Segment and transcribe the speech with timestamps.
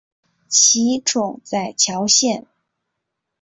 [0.49, 2.47] 其冢在谯县。